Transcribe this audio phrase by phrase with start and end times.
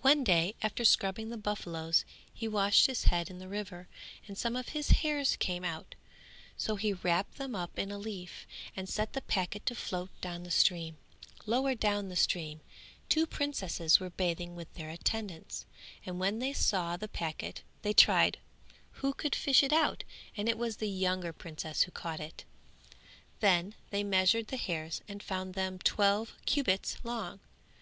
[0.00, 3.86] One day after scrubbing the buffaloes he washed his head in the river
[4.26, 5.94] and some of his hairs came out;
[6.56, 10.44] so he wrapped them up in a leaf and set the packet to float down
[10.44, 10.96] the stream.
[11.44, 12.62] Lower down the stream
[13.10, 15.66] two princesses were bathing with their attendants,
[16.06, 18.38] and when they saw the packet they tried
[18.92, 20.04] who could fish it out
[20.38, 22.46] and it was the younger princess who caught it.
[23.40, 27.40] Then they measured the hairs and found them twelve cubits long.